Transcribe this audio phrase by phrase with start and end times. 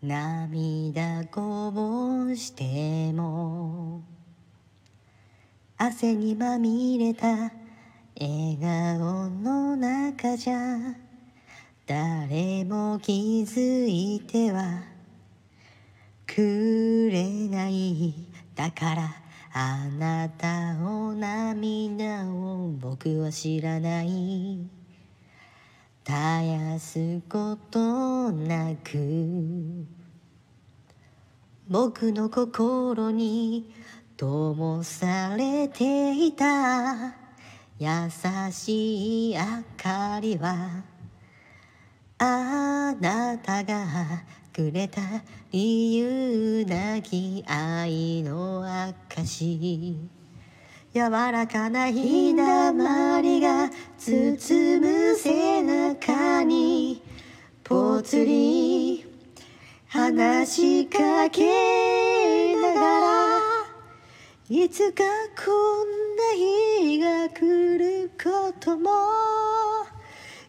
[0.00, 4.04] 涙こぼしても
[5.76, 7.26] 汗にまみれた
[8.16, 10.78] 笑顔の中じゃ
[11.84, 14.82] 誰も気づいては
[16.28, 18.14] くれない。
[18.54, 19.16] だから
[19.52, 24.78] あなたを涙を僕は知らない。
[26.04, 29.97] 絶やすことなく
[31.68, 33.70] 僕の心に
[34.16, 37.28] 灯されていた。
[37.78, 37.86] 優
[38.50, 39.40] しい明
[39.80, 40.82] かりは
[42.18, 43.86] あなたが
[44.52, 45.00] くれた
[45.52, 49.96] 理由なき愛の証
[50.92, 57.00] 柔らかなひだまりが包む背中に
[57.62, 58.67] ぽつり
[59.90, 63.40] 話しかけながら
[64.50, 65.02] いつか
[65.34, 65.50] こ
[65.82, 68.90] んな日が来ることも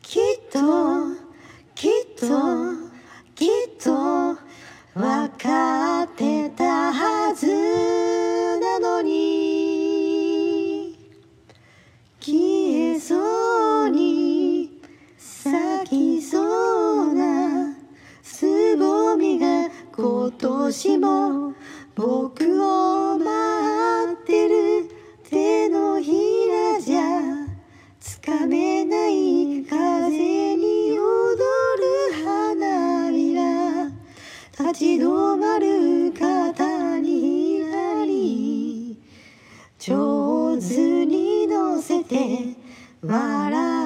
[0.00, 1.25] きっと
[19.98, 21.54] 今年も
[21.94, 24.90] 僕を待ってる
[25.30, 26.12] 手のひ
[26.50, 27.00] らじゃ
[27.98, 30.10] つかめない風
[30.56, 33.86] に踊る花びら
[34.58, 39.00] 立ち止まる肩にひらり
[39.78, 42.54] 上手に乗せて
[43.00, 43.85] 笑う